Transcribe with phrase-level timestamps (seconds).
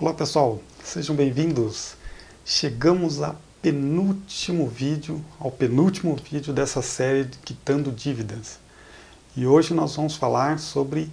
[0.00, 1.96] Olá pessoal, sejam bem-vindos.
[2.44, 8.60] Chegamos ao penúltimo vídeo, ao penúltimo vídeo dessa série de Quitando Dívidas.
[9.36, 11.10] E hoje nós vamos falar sobre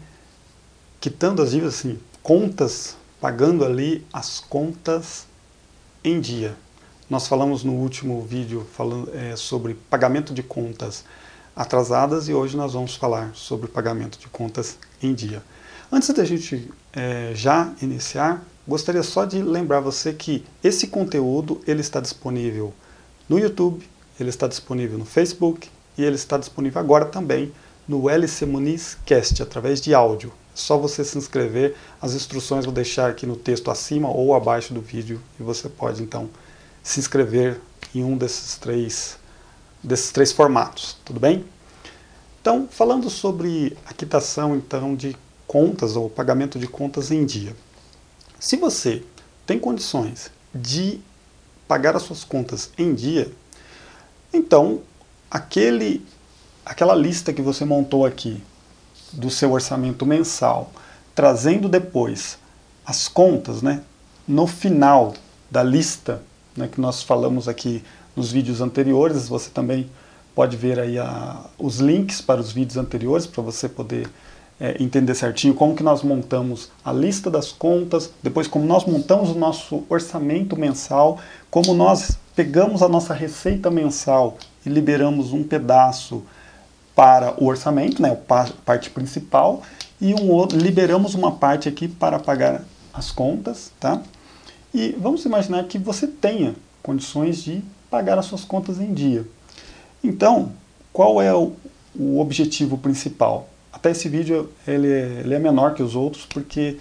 [1.02, 5.26] quitando as dívidas, assim, contas, pagando ali as contas
[6.04, 6.56] em dia.
[7.10, 11.04] Nós falamos no último vídeo falando, é, sobre pagamento de contas
[11.56, 15.42] atrasadas e hoje nós vamos falar sobre pagamento de contas em dia.
[15.92, 21.82] Antes da gente é, já iniciar, gostaria só de lembrar você que esse conteúdo ele
[21.82, 22.74] está disponível
[23.30, 23.88] no YouTube,
[24.20, 27.52] ele está disponível no Facebook e ele está disponível agora também
[27.88, 30.32] no LC Muniz Cast, através de áudio.
[30.54, 34.74] É só você se inscrever, as instruções vou deixar aqui no texto acima ou abaixo
[34.74, 36.30] do vídeo e você pode então
[36.82, 37.60] se inscrever
[37.94, 39.18] em um desses três,
[39.84, 41.46] desses três formatos, tudo bem?
[42.42, 45.16] Então, falando sobre a quitação então de
[45.48, 47.56] contas ou pagamento de contas em dia.
[48.46, 49.02] Se você
[49.44, 51.00] tem condições de
[51.68, 53.32] pagar as suas contas em dia,
[54.32, 54.82] então
[55.32, 56.06] aquele,
[56.64, 58.44] aquela lista que você montou aqui
[59.12, 60.72] do seu orçamento mensal,
[61.16, 62.38] trazendo depois
[62.86, 63.82] as contas, né,
[64.28, 65.16] no final
[65.50, 66.22] da lista,
[66.56, 67.84] né, que nós falamos aqui
[68.16, 69.90] nos vídeos anteriores, você também
[70.36, 74.08] pode ver aí a, os links para os vídeos anteriores para você poder
[74.60, 79.32] é, entender certinho como que nós montamos a lista das contas, depois como nós montamos
[79.32, 86.24] o nosso orçamento mensal, como nós pegamos a nossa receita mensal e liberamos um pedaço
[86.96, 89.62] para o orçamento, né, a parte principal,
[90.00, 94.02] e um outro, liberamos uma parte aqui para pagar as contas, tá?
[94.74, 99.26] E vamos imaginar que você tenha condições de pagar as suas contas em dia.
[100.04, 100.52] Então,
[100.92, 101.54] qual é o,
[101.98, 103.50] o objetivo principal?
[103.86, 106.80] Até esse vídeo ele é, ele é menor que os outros porque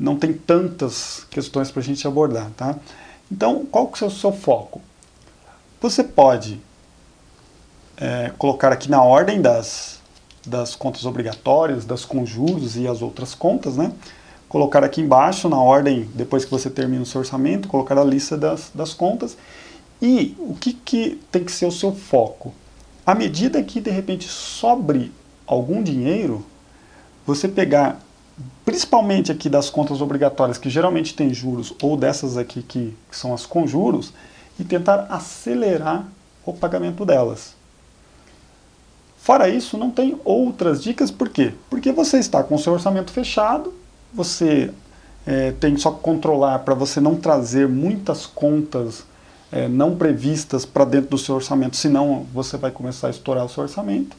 [0.00, 2.76] não tem tantas questões para a gente abordar, tá?
[3.30, 4.80] Então, qual que é o seu foco?
[5.82, 6.58] Você pode
[7.98, 10.00] é, colocar aqui na ordem das,
[10.46, 13.92] das contas obrigatórias, das conjuros e as outras contas, né?
[14.48, 18.34] Colocar aqui embaixo, na ordem, depois que você termina o seu orçamento, colocar a lista
[18.34, 19.36] das, das contas.
[20.00, 22.54] E o que, que tem que ser o seu foco?
[23.04, 25.12] À medida que, de repente, sobre
[25.46, 26.44] algum dinheiro,
[27.26, 28.00] você pegar,
[28.64, 33.32] principalmente aqui das contas obrigatórias, que geralmente tem juros, ou dessas aqui que, que são
[33.32, 34.12] as com juros,
[34.58, 36.06] e tentar acelerar
[36.44, 37.54] o pagamento delas.
[39.18, 41.52] Fora isso, não tem outras dicas, por quê?
[41.68, 43.74] Porque você está com o seu orçamento fechado,
[44.14, 44.70] você
[45.26, 49.04] é, tem só que controlar para você não trazer muitas contas
[49.50, 53.48] é, não previstas para dentro do seu orçamento, senão você vai começar a estourar o
[53.48, 54.16] seu orçamento.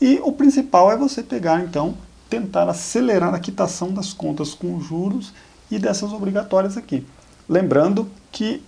[0.00, 1.96] E o principal é você pegar, então,
[2.28, 5.32] tentar acelerar a quitação das contas com juros
[5.70, 7.06] e dessas obrigatórias aqui.
[7.48, 8.62] Lembrando que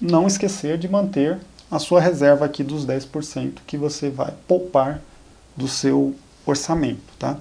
[0.00, 1.38] não esquecer de manter
[1.70, 5.00] a sua reserva aqui dos 10% que você vai poupar
[5.56, 6.14] do seu
[6.46, 7.36] orçamento, tá?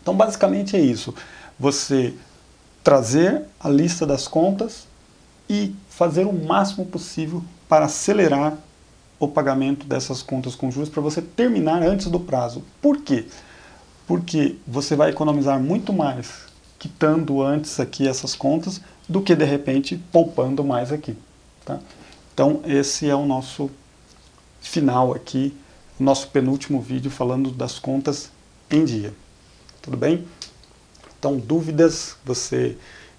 [0.00, 1.14] Então, basicamente é isso.
[1.58, 2.14] Você
[2.82, 4.86] trazer a lista das contas
[5.48, 8.56] e fazer o máximo possível para acelerar
[9.18, 12.62] o pagamento dessas contas com juros para você terminar antes do prazo.
[12.80, 13.26] Por quê?
[14.06, 16.46] Porque você vai economizar muito mais
[16.78, 21.16] quitando antes aqui essas contas do que de repente poupando mais aqui.
[21.64, 21.80] Tá?
[22.32, 23.70] Então esse é o nosso
[24.60, 25.56] final aqui,
[25.98, 28.30] o nosso penúltimo vídeo falando das contas
[28.70, 29.12] em dia.
[29.82, 30.26] Tudo bem?
[31.18, 32.76] Então dúvidas você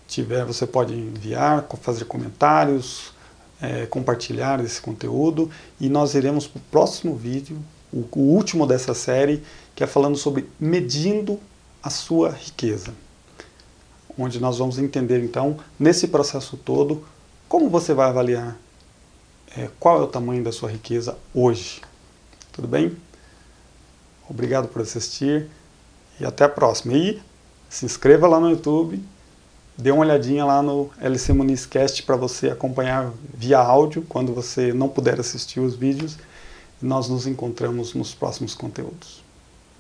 [0.08, 3.12] tiver, você pode enviar, fazer comentários,
[3.62, 5.50] é, compartilhar esse conteúdo
[5.80, 7.58] e nós iremos para o próximo vídeo,
[7.92, 9.44] o, o último dessa série,
[9.76, 11.40] que é falando sobre medindo
[11.82, 12.94] a sua riqueza.
[14.18, 17.06] Onde nós vamos entender então, nesse processo todo,
[17.48, 18.58] como você vai avaliar
[19.58, 21.82] é, qual é o tamanho da sua riqueza hoje.
[22.52, 22.96] Tudo bem?
[24.30, 25.48] Obrigado por assistir
[26.20, 26.94] e até a próxima.
[26.94, 27.22] E
[27.70, 29.04] se inscreva lá no YouTube
[29.80, 34.90] dê uma olhadinha lá no LC Munizcast para você acompanhar via áudio quando você não
[34.90, 36.18] puder assistir os vídeos.
[36.82, 39.24] Nós nos encontramos nos próximos conteúdos.